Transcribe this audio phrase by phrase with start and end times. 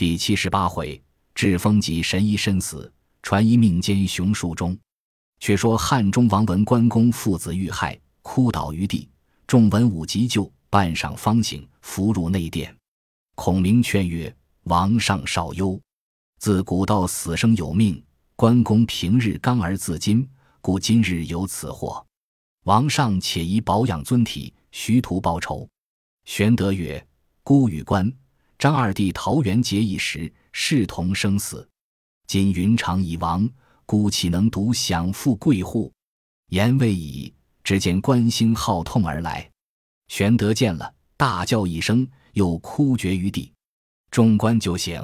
[0.00, 0.98] 第七十八回，
[1.34, 2.90] 至风及神医身死，
[3.22, 4.74] 传医命兼雄树中。
[5.40, 9.06] 却说汉中王闻关公父子遇害，哭倒于地。
[9.46, 12.74] 众文武急救，半晌方醒，扶入内殿。
[13.34, 14.34] 孔明劝曰
[14.64, 15.78] ：“王上少忧，
[16.38, 18.02] 自古道死生有命。
[18.36, 20.26] 关公平日刚而自矜，
[20.62, 22.02] 故今日有此祸。
[22.64, 25.68] 王上且宜保养尊体，徐图报仇。”
[26.24, 27.06] 玄德曰
[27.44, 28.10] ：“孤与关
[28.60, 31.66] 张二弟桃园结义时，视同生死。
[32.26, 33.48] 今云长已亡，
[33.86, 35.90] 孤岂能独享富贵乎？”
[36.52, 37.34] 言未已。
[37.64, 39.48] 只见关兴号痛而来，
[40.08, 43.50] 玄德见了，大叫一声，又哭绝于地。
[44.10, 45.00] 众官就醒，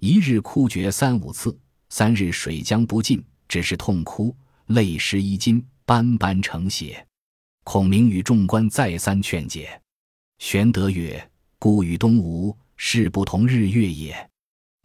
[0.00, 1.58] 一日哭绝三五次，
[1.88, 7.06] 三日水浆不进，只是痛哭，泪湿衣襟，斑斑成血。
[7.64, 9.80] 孔明与众官再三劝解，
[10.38, 14.30] 玄德曰：“孤与东吴事不同日月也。”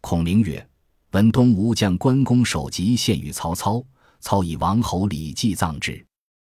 [0.00, 0.66] 孔明曰
[1.12, 3.84] ：“闻东吴将关公首级献与曹操，
[4.20, 6.04] 操以王侯礼祭葬之。”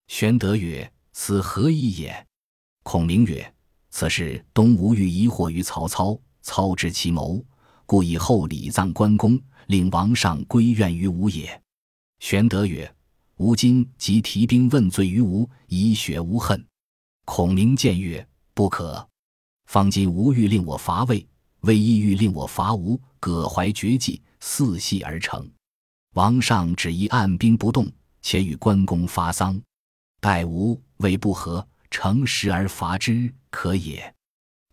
[0.09, 2.27] 玄德曰：“此何意也？”
[2.83, 3.55] 孔明曰
[3.91, 7.45] ：“此事东吴欲疑惑于曹操，操知其谋，
[7.87, 11.61] 故以厚礼葬关公，令王上归怨于吴也。”
[12.21, 12.95] 玄德曰
[13.37, 16.65] ：“吾今即提兵问罪于吴，以雪无恨。”
[17.27, 19.09] 孔明见曰：“不可。
[19.67, 21.27] 方今吴欲令我伐魏，
[21.61, 25.51] 魏亦欲令我伐吴，葛怀绝技，四系而成。
[26.15, 27.91] 王上只宜按兵不动，
[28.23, 29.61] 且与关公发丧。”
[30.21, 34.15] 待吴魏不和，乘时而伐之，可也。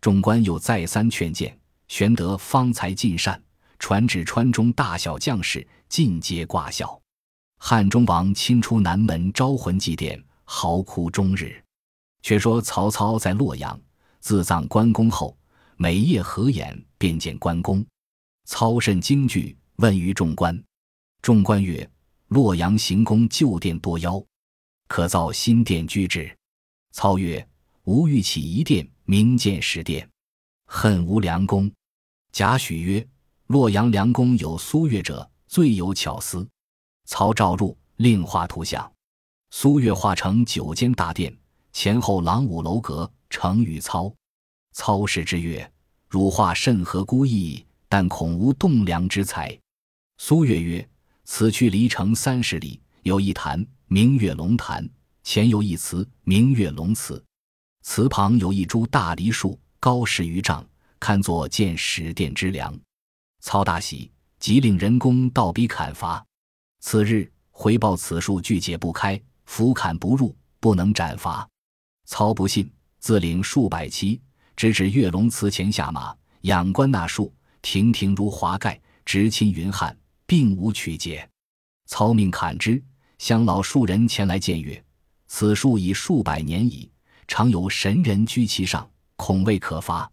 [0.00, 3.42] 众官又再三劝谏，玄德方才尽善，
[3.78, 7.00] 传旨川中大小将士尽皆挂孝。
[7.58, 11.62] 汉中王亲出南门招魂祭奠，嚎哭终日。
[12.22, 13.78] 却说曹操在洛阳
[14.22, 15.36] 自葬关公后，
[15.76, 17.84] 每夜合眼便见关公。
[18.44, 20.62] 操甚惊惧，问于众官。
[21.20, 21.90] 众官曰
[22.28, 24.22] ：“洛阳行宫旧殿多妖。”
[24.86, 26.32] 可造新殿居之。
[26.92, 27.44] 操曰
[27.82, 30.08] ：“吾欲起一殿，名建始殿，
[30.66, 31.68] 恨无良公。”
[32.30, 33.04] 贾诩曰
[33.48, 36.48] ：“洛阳良公有苏越者，最有巧思。”
[37.06, 38.88] 操召入，令画图像。
[39.50, 41.36] 苏越画成九间大殿，
[41.72, 44.14] 前后廊五楼阁，成与操。
[44.72, 45.72] 操视之曰
[46.08, 49.58] ：“汝画甚合孤意，但恐无栋梁之才。”
[50.18, 50.86] 苏越曰
[51.24, 54.88] ：“此去离城三十里，有一潭。”明月龙潭
[55.22, 57.22] 前有一祠，明月龙祠，
[57.82, 60.66] 祠旁有一株大梨树，高十余丈，
[60.98, 62.74] 堪作建始殿之梁。
[63.40, 66.24] 操大喜，即令人工倒逼砍伐。
[66.80, 71.46] 次日回报此树拒解不开，斧砍不入，不能斩伐。
[72.06, 72.72] 操不信，
[73.02, 74.20] 自领数百骑，
[74.54, 81.28] 直指月龙祠前下马，仰观那树，亭亭如华盖，直侵云汉，并无曲解。
[81.86, 82.80] 操命砍之。
[83.18, 84.82] 乡老数人前来见曰
[85.26, 86.88] ：“此树已数百年矣，
[87.26, 90.08] 常有神人居其上，恐未可伐。”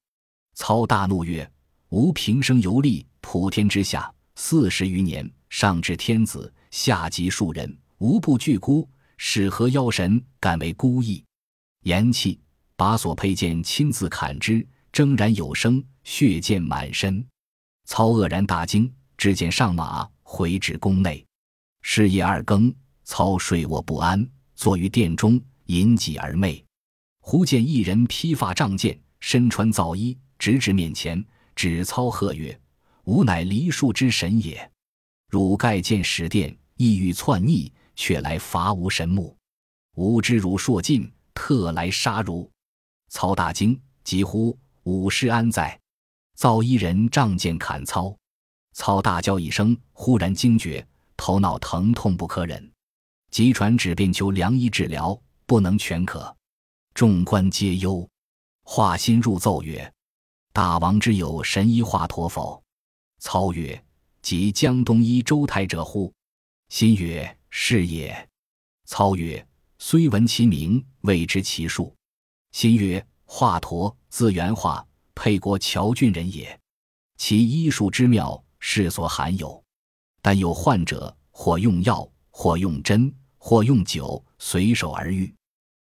[0.55, 1.47] 操大怒曰
[1.89, 11.23] ：“吾平生游历普天之下四十余年，上至天子，下及庶人，无不惧孤，使何妖神敢为孤意？”
[11.85, 12.37] 言讫，
[12.79, 17.27] 把所佩剑亲自砍之，铮然有声，血溅满身。
[17.83, 21.25] 操愕然大惊，只见上马回至宫内。
[21.81, 22.73] 是夜二更。
[23.03, 24.25] 操睡卧不安，
[24.55, 26.63] 坐于殿中，饮几而寐。
[27.19, 31.21] 忽见一人披发仗剑，身穿皂衣，直至面前，
[31.55, 32.57] 指操喝曰
[33.03, 34.71] ：“吾乃梨树之神也！
[35.27, 39.35] 汝盖见始殿，意欲篡逆，却来伐吾神木。
[39.95, 42.49] 吾知汝硕尽，特来杀汝。”
[43.09, 45.77] 操大惊，急呼：“武师安在？”
[46.35, 48.15] 皂衣人仗剑砍操。
[48.73, 50.87] 操大叫一声，忽然惊觉，
[51.17, 52.71] 头脑疼痛不可忍。
[53.29, 56.33] 急传旨便求良医治疗，不能全可。
[56.93, 58.07] 众官皆忧。
[58.63, 59.91] 华歆入奏曰
[60.53, 62.63] ：“大王之有神医华佗否？”
[63.19, 63.83] 操曰
[64.21, 66.13] ：“即江东医周泰者乎？”
[66.71, 68.29] 歆曰：“是也。”
[68.85, 69.45] 操曰
[69.77, 71.93] ：“虽闻其名，未知其数。”
[72.51, 74.85] 新曰：“华佗，字元化，
[75.15, 76.59] 沛国谯郡人也。
[77.17, 79.63] 其医术之妙，世所罕有。
[80.21, 85.33] 但有患者，或用药，或用针。”或用酒随手而愈。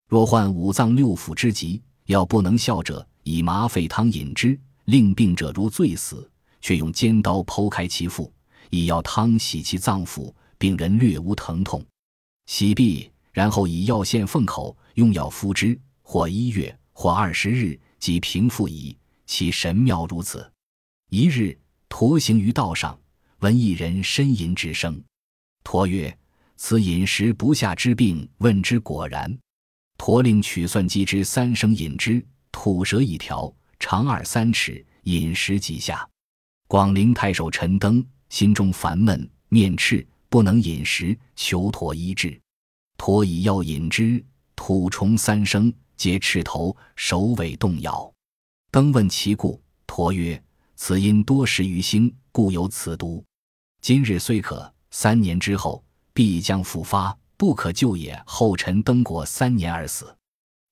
[0.08, 6.28] 若患五脏六腑之疾，药不能效者，以麻沸汤饮之，令病者如醉死，
[6.60, 8.30] 却用尖刀剖开其腹，
[8.70, 11.80] 以药汤洗其脏腑，病人略无疼痛。
[12.46, 18.96] 洗毕，然后以药线缝口，用药敷之，或一月，或二十日，即平复矣。
[19.26, 20.48] 其神妙如此。
[21.08, 21.58] 一日，
[21.88, 22.96] 驼行于道上，
[23.38, 25.02] 闻一人呻吟之声。
[25.64, 26.16] 驼曰
[26.56, 29.36] ：“此饮食不下之病，问之果然。”
[29.96, 36.06] 驼令取蒜鸡之三升饮之，吐舌一条，长二三尺，饮食即下。
[36.68, 42.38] 广陵太守陈登心中烦闷，面赤，不能饮食，求驼医治。
[42.98, 44.22] 驼以药饮之，
[44.54, 48.12] 吐虫三升，皆赤头，首尾动摇。
[48.70, 50.42] 登问其故，驼曰
[50.76, 53.24] ：“此因多食鱼腥，故有此毒。
[53.80, 58.18] 今日虽可，三年之后必将复发。”不可救也。
[58.24, 60.16] 后臣登国三年而死。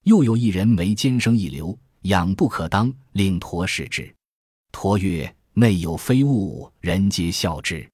[0.04, 4.14] 又有一人为奸生一流，养不可当，令驼视之。
[4.70, 7.86] 驼曰：“内有非物，人皆笑之。”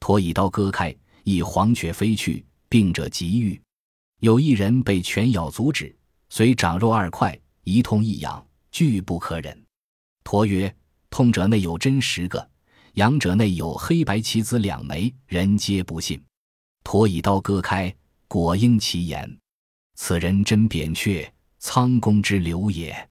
[0.00, 3.60] 驼以刀割开，一黄雀飞去，病者急愈。
[4.20, 5.94] 有一人被犬咬足趾，
[6.28, 9.64] 虽长肉二块，一痛一痒，俱不可忍。
[10.24, 10.74] 驼曰
[11.10, 12.50] ：“痛者内有针十个，
[12.94, 16.22] 痒者内有黑白棋子两枚，人皆不信。”
[16.84, 17.94] 驼以刀割开。
[18.28, 19.38] 果应其言，
[19.94, 23.08] 此人真扁鹊，苍公之流也。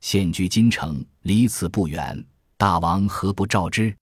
[0.00, 2.22] 现居京城，离此不远。
[2.58, 3.96] 大王何不召之？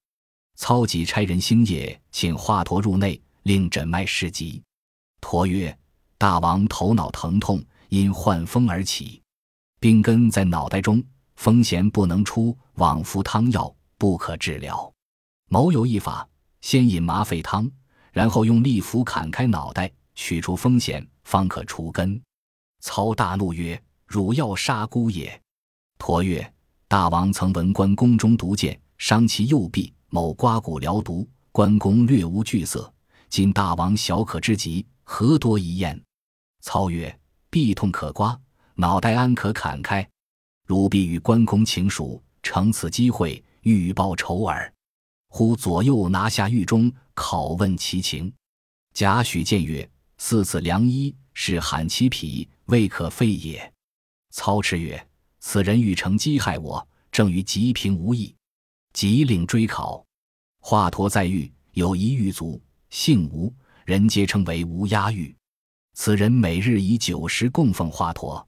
[0.57, 4.61] 操己差人星夜请华佗入内，令诊脉试疾。
[5.21, 5.79] 佗曰
[6.19, 9.23] ：“大王头脑疼痛，因患风而起，
[9.81, 11.03] 病根在脑袋中，
[11.37, 14.93] 风弦不能出，往服汤药，不可治疗。
[15.49, 16.29] 某有一法，
[16.61, 17.71] 先饮麻沸汤，
[18.13, 19.91] 然后用利斧砍开脑袋。”
[20.21, 22.21] 取出风险，方可除根。
[22.81, 25.41] 操大怒曰：“汝要杀孤也！”
[25.97, 26.53] 驼曰
[26.89, 32.93] ：“大王曾闻关公中毒箭伤其右臂，某刮骨疗毒，关公略无惧色。
[33.29, 36.03] 今大王小可之极，何多一验？”
[36.63, 37.17] 操曰
[37.51, 38.39] ：“臂痛可刮，
[38.75, 40.09] 脑袋安可砍开？
[40.67, 44.73] 汝必与关公情属，乘此机会，欲报仇耳。”
[45.31, 48.33] 忽左右拿下狱中，拷问其情。
[48.95, 49.89] 贾诩见曰。
[50.21, 53.73] 四次良医是罕其匹，未可废也。
[54.31, 55.09] 操持曰
[55.39, 58.35] ：“此人欲乘机害我，正与吉平无异。”
[58.93, 60.05] 即令追考。
[60.59, 62.61] 华佗在狱，有一狱卒，
[62.91, 63.55] 姓吴，
[63.85, 65.33] 人皆称为吴押狱。
[66.01, 68.47] 此人每日以酒食供奉华佗。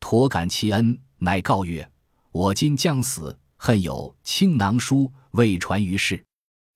[0.00, 1.90] 佗感其恩，乃告曰
[2.30, 6.24] ：“我今将死，恨有青囊书未传于世，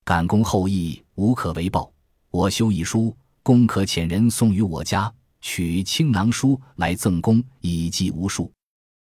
[0.05, 1.89] 感公后意，无可为报。
[2.31, 5.11] 我修一书。”公可遣人送于我家，
[5.41, 8.53] 取青囊书来赠公，以记无数。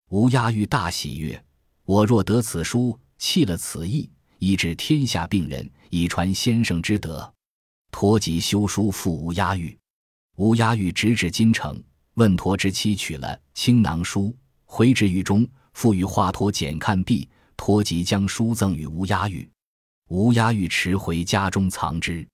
[0.09, 1.43] 吴押狱大喜曰
[1.83, 7.33] ：“我若得此书，弃了此意，以治天下病人，以传先生之德。”
[7.89, 9.75] 托即修书付吴押狱。
[10.37, 14.35] 乌鸦狱直至京城，问陀之妻取了青囊书，
[14.65, 19.49] 回至狱中，复与华佗检看毕，托即将书赠与乌鸦狱。
[20.09, 22.27] 乌鸦狱持回家中藏之。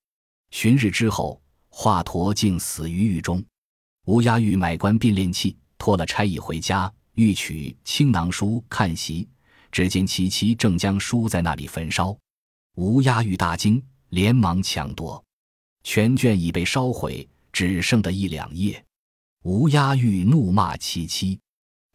[0.52, 1.42] 旬日之后。
[1.76, 3.44] 华佗竟死于狱中，
[4.06, 9.28] 乌鸦狱买官并练器，托了差役回家，欲取青囊书看习，
[9.72, 12.16] 只见其妻正将书在那里焚烧。
[12.76, 15.26] 乌鸦狱大惊，连忙抢夺，
[15.84, 18.84] 全卷已被烧毁，只剩得一两页。
[19.44, 21.40] 吴押狱怒骂其妻，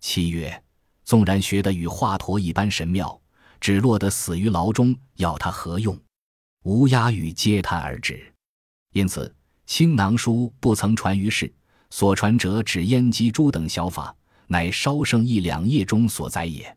[0.01, 0.65] 妻曰
[1.05, 3.21] ：“纵然学得与华佗一般神妙，
[3.61, 6.01] 只落得死于牢中，要他何用？”
[6.65, 8.33] 吴押狱嗟叹而止。
[8.95, 9.35] 因此。
[9.71, 11.53] 青囊书不曾传于世，
[11.91, 16.75] 所传者只燕鸡珠等小法，乃稍剩一两页中所载也。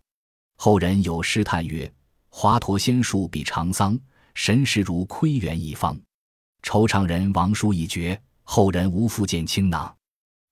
[0.58, 1.90] 后人有诗叹曰
[2.28, 3.98] ：“华佗仙术比长桑，
[4.34, 5.98] 神识如窥园一方。
[6.64, 8.22] 惆怅人亡书已绝，
[8.54, 9.96] 后人无复见青囊。”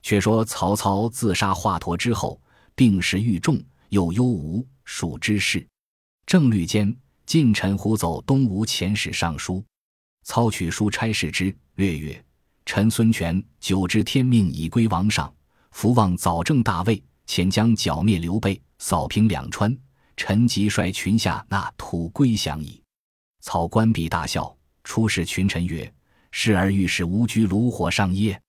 [0.01, 2.41] 却说曹操自杀华佗之后，
[2.73, 5.67] 病势愈重，又忧吴蜀之事。
[6.25, 9.61] 正虑间，近臣胡走东吴遣使上书，
[10.23, 12.23] 操取书差事之，略曰。
[12.65, 15.33] 臣孙权久知天命已归王上，
[15.71, 19.77] 福望早正大位，遣将剿灭刘备，扫平两川。
[20.15, 22.81] 臣即率群下纳土归降矣。
[23.41, 25.91] 曹官毕大笑，出使群臣曰
[26.31, 28.41] ：“是而欲使吾居炉火上耶？”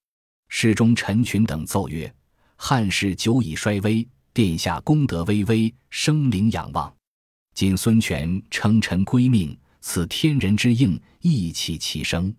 [0.49, 2.13] 侍中陈群等奏曰
[2.57, 6.93] ：“汉室久已衰微，殿下功德巍巍，生灵仰望。
[7.55, 12.35] 今孙权称臣归命，此天人之应，义气其生。”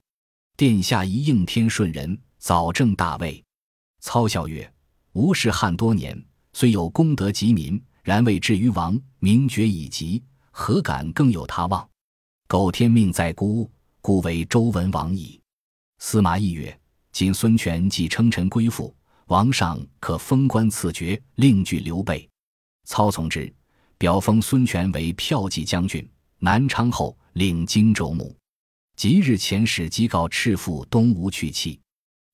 [0.57, 3.43] 殿下一应天顺人，早正大位。
[3.99, 4.71] 操笑曰
[5.13, 8.99] ：“吾是汉多年，虽有功德及民，然未至于亡。
[9.19, 10.21] 名爵已极，
[10.51, 11.87] 何敢更有他望？
[12.47, 13.69] 苟天命在孤，
[14.01, 15.39] 故为周文王矣。”
[15.99, 16.77] 司马懿曰
[17.13, 18.93] ：“今孙权既称臣归附，
[19.27, 22.27] 王上可封官赐爵，另据刘备。”
[22.85, 23.53] 操从之，
[23.97, 26.05] 表封孙权为骠骑将军、
[26.39, 28.35] 南昌后，领荆州牧。
[28.97, 31.79] 即日遣使即告赤父东吴去气。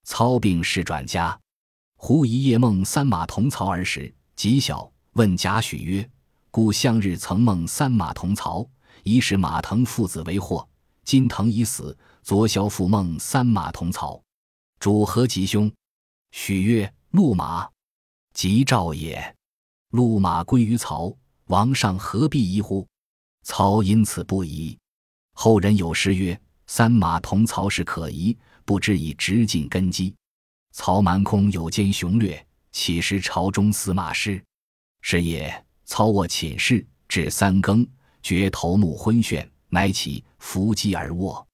[0.03, 1.37] 操病事转家。
[1.97, 4.89] 忽一夜梦三马同槽而食，极小。
[5.13, 6.07] 问贾诩曰
[6.51, 8.67] ：“故向日曾梦三马同槽，
[9.03, 10.67] 疑是马腾父子为祸。
[11.07, 14.21] 今腾已死，昨宵复梦三马同槽，
[14.77, 15.71] 主何吉凶？”
[16.31, 17.65] 许曰：“路马，
[18.33, 19.33] 吉兆也。
[19.91, 22.85] 路马归于曹，王上何必疑乎？”
[23.47, 24.77] 曹因此不疑。
[25.31, 26.37] 后人有诗曰
[26.67, 30.13] ：“三马同槽是可疑，不知以直进根基。”
[30.75, 34.43] 曹蛮空有奸雄略，岂识朝中司马师？
[34.99, 37.87] 是夜，操卧寝室，至三更，
[38.21, 41.45] 觉头目昏眩，乃起伏击而卧。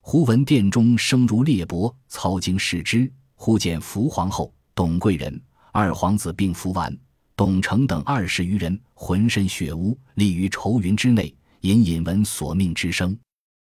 [0.00, 5.40] 忽闻殿中声如裂帛，操惊视之，忽见福皇后、董贵人、
[5.72, 6.96] 二皇子并福完、
[7.36, 13.16] 董承等二十余人，浑身血污，立于愁云之内，隐隐闻索命之声。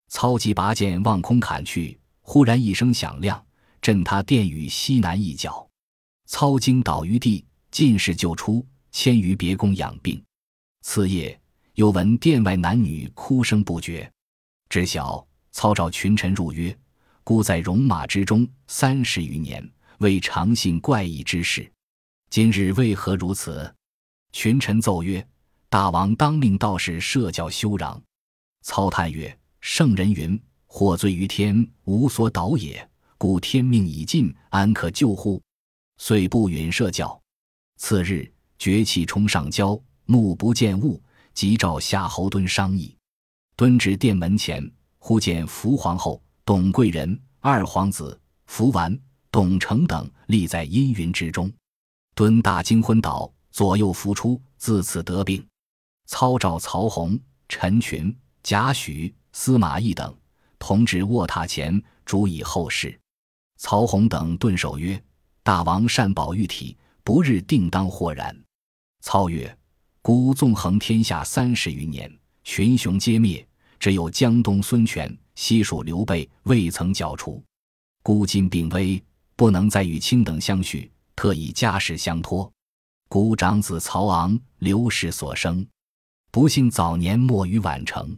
[0.09, 3.45] 操即拔剑望空砍去，忽然一声响亮，
[3.81, 5.69] 震他殿宇西南一角。
[6.27, 8.65] 操惊倒于地，进士救出。
[8.97, 10.23] 迁于别宫养病，
[10.83, 11.37] 次夜
[11.75, 14.09] 又闻殿外男女哭声不绝，
[14.75, 16.77] 知晓操召群臣入曰
[17.23, 19.65] ：“孤在戎马之中三十余年，
[19.99, 21.73] 未尝信怪异之事，
[22.29, 23.73] 今日为何如此？”
[24.35, 25.25] 群臣奏曰
[25.71, 27.97] ：“大王当命道士设教修壤。”
[28.67, 32.91] 操叹曰：“圣人云：祸罪于天，无所导也。
[33.17, 35.41] 故天命已尽，安可救乎？”
[35.99, 37.23] 遂不允设教。
[37.77, 38.29] 次日。
[38.59, 41.01] 崛起冲上交，目不见物，
[41.33, 42.97] 即召夏侯惇商议。
[43.57, 44.69] 蹲至殿门前，
[44.99, 48.99] 忽见福皇后、董贵人、二皇子福完、
[49.31, 51.53] 董承等立在阴云之中。
[52.17, 55.47] 蹲大惊，昏倒，左右扶出，自此得病。
[56.07, 57.17] 操召曹洪、
[57.49, 60.13] 陈群、贾诩、司马懿等
[60.59, 62.99] 同至卧榻前，主以后事。
[63.57, 65.01] 曹洪等顿首曰
[65.45, 68.37] ：“大王善保玉体，不日定当豁然。”
[69.01, 69.57] 操曰
[70.03, 72.13] ：“孤纵横天下三十余年，
[72.45, 73.47] 群雄皆灭，
[73.81, 77.43] 只有江东孙权、西蜀刘备未曾剿除。
[78.03, 79.03] 孤今病危，
[79.35, 82.51] 不能再与卿等相续，特以家事相托。
[83.09, 85.67] 孤长子曹昂，刘氏所生，
[86.31, 88.17] 不幸早年没于宛城。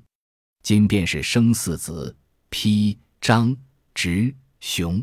[0.62, 2.14] 今便是生四子：
[2.50, 3.56] 丕、张、
[3.94, 5.02] 直、雄。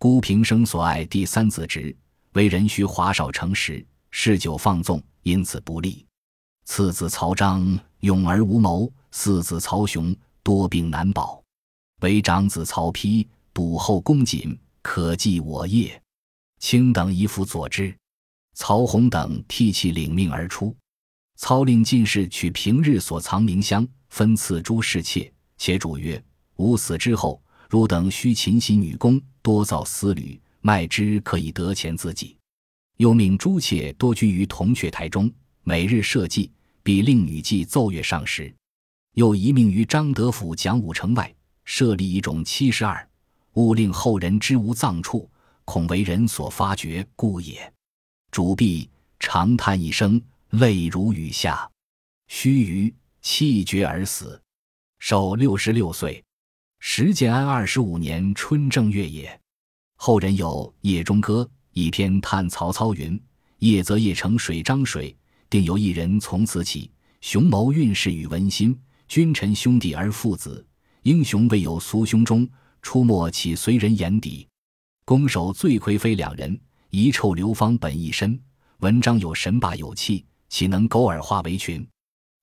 [0.00, 1.96] 孤平生所爱第三子直，
[2.32, 6.04] 为人须华少成实。”嗜酒放纵，因此不利。
[6.64, 11.42] 次子曹彰勇而无谋，四子曹雄多病难保，
[12.02, 16.00] 唯长子曹丕笃厚恭谨，可继我业。
[16.60, 17.94] 卿等一辅佐之。
[18.54, 20.74] 曹洪等涕泣领命而出。
[21.36, 25.32] 操令进士取平日所藏名香，分赐诸侍妾。
[25.56, 26.20] 且主曰
[26.56, 32.36] ：“吾死之后，汝等须勤洗女工，多造丝缕，卖之可以得钱自己。”
[32.98, 36.50] 又命诸妾多居于铜雀台中，每日设祭，
[36.88, 38.50] 必令女妓奏乐上时。
[39.12, 41.30] 又遗命于张德府讲武城外
[41.66, 43.06] 设立一种七十二，
[43.56, 45.30] 勿令后人知无葬处，
[45.66, 47.70] 恐为人所发觉，故也。
[48.30, 48.88] 主婢
[49.20, 50.18] 长叹一声，
[50.48, 51.70] 泪如雨下。
[52.26, 54.40] 须臾，气绝而死，
[54.98, 56.24] 寿六十六岁。
[56.80, 59.38] 时建安二十五年春正月也。
[59.96, 61.46] 后人有《夜中歌》。
[61.74, 63.20] 一篇叹曹操云
[63.60, 65.14] ：“夜则夜成水涨水，
[65.50, 66.90] 定有一人从此起，
[67.20, 70.66] 雄谋运势与文心，君臣兄弟而父子，
[71.02, 72.48] 英雄未有苏兄中，
[72.82, 74.46] 出没岂随人眼底？
[75.04, 76.58] 攻守罪魁非两人，
[76.90, 78.38] 遗臭流芳本一身。
[78.80, 81.86] 文章有神霸有气，岂能苟而化为群？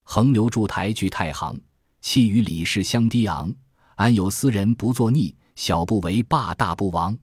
[0.03, 1.59] 横流筑台据太行，
[2.01, 3.53] 气与李氏相低昂。
[3.95, 5.35] 安有斯人不作逆？
[5.55, 7.17] 小不为霸，大不亡。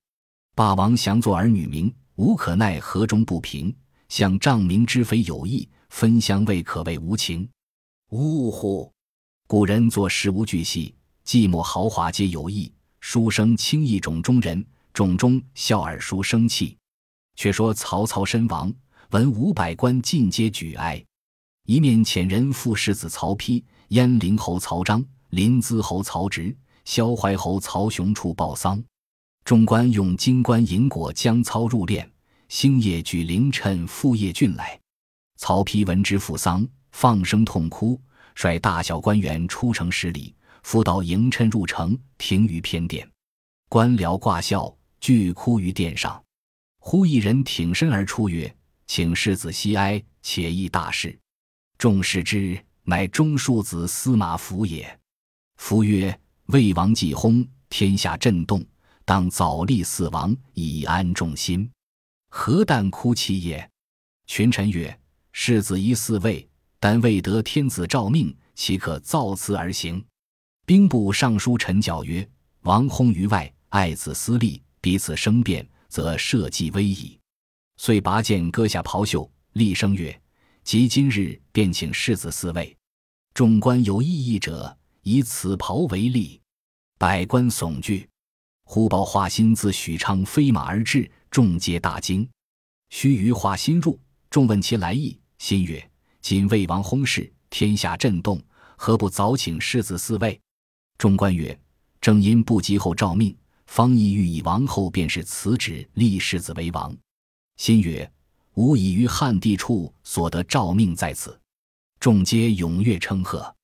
[0.54, 3.74] 霸王降作儿女名。”无可奈何中不平，
[4.12, 7.48] 向仗明之非有意，分相未可谓无情。
[8.10, 8.92] 呜呼！
[9.46, 12.70] 古人做事无巨细，寂寞豪华皆有意。
[13.00, 16.76] 书生轻易冢中人，冢中笑尔书生气。
[17.36, 18.70] 却说曹操身亡，
[19.12, 21.02] 文武百官尽皆举哀。
[21.64, 26.54] 一面遣人赴世子曹丕、鄢陵侯曹彰、临淄侯曹植、
[26.84, 28.84] 萧淮侯曹雄处报丧。
[29.42, 32.06] 众官用金冠银果将操入殓，
[32.52, 34.78] 星夜举凌晨赴邺郡来。
[35.38, 37.98] 曹丕闻之父丧，放声痛哭，
[38.34, 43.10] 率大小官员出城十里，扶到迎趁入城，停于偏殿。
[43.70, 46.22] 官僚挂孝，俱哭于殿上。
[46.78, 48.54] 忽一人挺身而出，曰
[48.86, 51.18] ：“请世子息哀，且议大事。”
[51.78, 55.00] 众视之，乃中庶子司马孚也。
[55.56, 56.20] 夫曰
[56.52, 58.62] ：“魏王既薨，天下震动，
[59.06, 61.66] 当早立嗣王，以安众心。
[62.34, 63.70] 何但哭泣也？”
[64.26, 64.98] 群臣曰
[65.32, 66.48] ：“世子宜嗣位，
[66.80, 70.02] 但未得天子诏命，岂可造次而行？”
[70.64, 72.26] 兵部尚书陈教曰
[72.64, 77.18] ：“王薨于外，爱子私利，彼此生变，则社稷危矣。”
[77.76, 80.18] 遂拔剑，割下袍袖，厉声曰
[80.64, 82.74] ：“即今日，便请世子嗣位。”
[83.34, 84.74] 众官有异议者。
[85.04, 86.40] 以此袍为例，
[86.96, 88.08] 百官悚惧。
[88.62, 92.28] 忽报华歆自许昌飞马而至，众皆大惊。
[92.90, 93.98] 须臾，华歆入，
[94.28, 95.18] 众问其来意。
[95.40, 98.38] 歆曰：“今魏王薨逝，天下震动，
[98.76, 100.38] 何不早请世子嗣位？”
[100.98, 101.58] 众官曰
[102.02, 103.34] ：“正因不及后诏命，
[103.64, 106.94] 方意欲以王后便是辞旨立世子为王。”
[107.58, 108.12] 歆曰
[108.52, 111.40] ：“吾已于汉帝处所得诏命在此。”
[111.98, 113.56] 众皆踊跃称贺。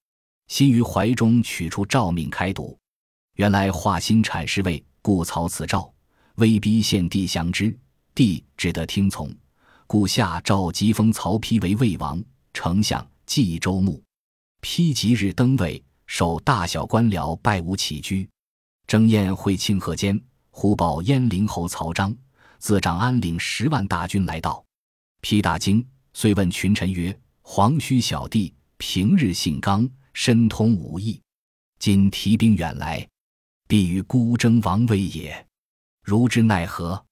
[0.47, 2.79] 心于怀中取出诏命开读，
[3.35, 5.93] 原来华歆阐释为，故曹此诏，
[6.39, 7.77] 威逼献帝降之，
[8.15, 9.35] 帝只得听从，
[9.89, 12.23] 故下诏即封曹丕为魏王，
[12.55, 14.01] 丞相冀州牧。
[14.63, 18.29] 丕即日登位，受大小官僚拜舞起居，
[18.87, 22.17] 征宴会庆贺间，忽报鄢陵侯曹彰
[22.59, 24.65] 自长安领十万大军来到，
[25.23, 31.21] 丕大惊，遂问群臣曰：“黄须小弟平日性刚。”深通武艺，
[31.79, 33.09] 今提兵远来，
[33.69, 35.48] 必与孤争王位也。
[36.09, 37.05] 如之奈何？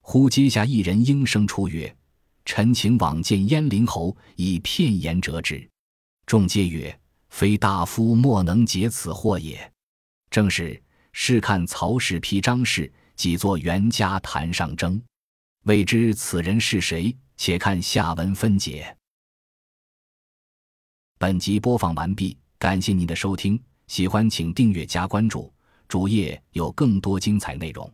[0.00, 1.94] 忽阶下一人应声出曰
[2.46, 5.68] ：“臣请往见燕陵侯，以片言折之。”
[6.24, 9.70] 众皆曰：“非大夫莫能解此惑也。”
[10.32, 14.98] 正是试看曹氏批张氏，几作袁家谈上争，
[15.64, 17.14] 未知此人是谁？
[17.36, 18.96] 且看下文分解。
[21.18, 22.34] 本集播放完毕。
[22.58, 25.52] 感谢您的收听，喜欢请订阅加关注，
[25.86, 27.92] 主页有更多精彩内容。